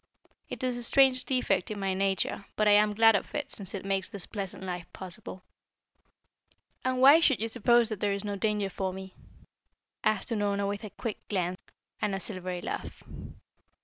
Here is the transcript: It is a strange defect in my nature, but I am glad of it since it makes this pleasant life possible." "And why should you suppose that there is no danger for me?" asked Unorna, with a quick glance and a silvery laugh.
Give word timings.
It 0.49 0.63
is 0.63 0.77
a 0.77 0.81
strange 0.81 1.25
defect 1.25 1.69
in 1.69 1.79
my 1.79 1.93
nature, 1.93 2.45
but 2.55 2.67
I 2.67 2.71
am 2.71 2.95
glad 2.95 3.15
of 3.15 3.35
it 3.35 3.51
since 3.51 3.75
it 3.75 3.85
makes 3.85 4.09
this 4.09 4.25
pleasant 4.25 4.63
life 4.63 4.91
possible." 4.93 5.43
"And 6.83 6.99
why 6.99 7.19
should 7.19 7.39
you 7.39 7.47
suppose 7.47 7.89
that 7.89 7.99
there 7.99 8.11
is 8.13 8.23
no 8.25 8.35
danger 8.35 8.71
for 8.71 8.93
me?" 8.93 9.13
asked 10.03 10.29
Unorna, 10.31 10.65
with 10.67 10.83
a 10.83 10.89
quick 10.89 11.19
glance 11.29 11.61
and 12.01 12.15
a 12.15 12.19
silvery 12.19 12.61
laugh. 12.63 13.03